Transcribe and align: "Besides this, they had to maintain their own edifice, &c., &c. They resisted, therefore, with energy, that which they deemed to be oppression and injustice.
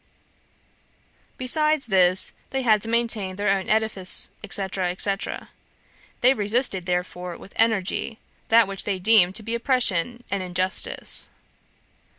"Besides 1.37 1.85
this, 1.85 2.33
they 2.49 2.63
had 2.63 2.81
to 2.81 2.89
maintain 2.89 3.35
their 3.35 3.49
own 3.49 3.69
edifice, 3.69 4.31
&c., 4.49 4.67
&c. 4.97 5.15
They 6.21 6.33
resisted, 6.33 6.87
therefore, 6.87 7.37
with 7.37 7.53
energy, 7.55 8.17
that 8.49 8.67
which 8.67 8.85
they 8.85 8.97
deemed 8.97 9.35
to 9.35 9.43
be 9.43 9.53
oppression 9.53 10.23
and 10.31 10.41
injustice. 10.41 11.29